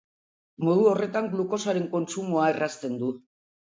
[0.67, 3.17] Modu horretan glukosaren kontsumoa errazten du.